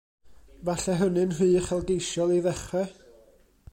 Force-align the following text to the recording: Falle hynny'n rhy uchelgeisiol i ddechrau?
Falle 0.65 0.93
hynny'n 1.01 1.35
rhy 1.37 1.49
uchelgeisiol 1.59 2.31
i 2.37 2.39
ddechrau? 2.47 2.89